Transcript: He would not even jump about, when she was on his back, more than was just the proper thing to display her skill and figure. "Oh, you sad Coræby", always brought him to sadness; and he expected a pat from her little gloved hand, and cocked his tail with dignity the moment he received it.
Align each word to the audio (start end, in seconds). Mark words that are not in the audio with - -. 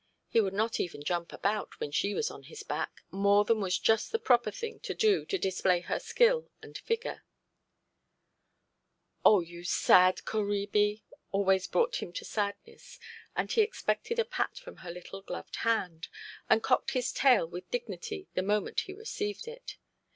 He 0.29 0.41
would 0.41 0.55
not 0.55 0.79
even 0.79 1.03
jump 1.03 1.31
about, 1.31 1.79
when 1.79 1.91
she 1.91 2.15
was 2.15 2.31
on 2.31 2.41
his 2.45 2.63
back, 2.63 3.03
more 3.11 3.45
than 3.45 3.59
was 3.61 3.77
just 3.77 4.11
the 4.11 4.17
proper 4.17 4.49
thing 4.49 4.79
to 4.79 4.95
display 5.25 5.81
her 5.81 5.99
skill 5.99 6.49
and 6.59 6.75
figure. 6.75 7.23
"Oh, 9.23 9.41
you 9.41 9.63
sad 9.63 10.21
Coræby", 10.25 11.03
always 11.31 11.67
brought 11.67 11.97
him 11.97 12.11
to 12.13 12.25
sadness; 12.25 12.97
and 13.35 13.51
he 13.51 13.61
expected 13.61 14.17
a 14.17 14.25
pat 14.25 14.57
from 14.57 14.77
her 14.77 14.89
little 14.89 15.21
gloved 15.21 15.57
hand, 15.57 16.07
and 16.49 16.63
cocked 16.63 16.93
his 16.97 17.11
tail 17.11 17.45
with 17.45 17.69
dignity 17.69 18.27
the 18.33 18.41
moment 18.41 18.79
he 18.79 18.93
received 18.95 19.47
it. 19.47 19.77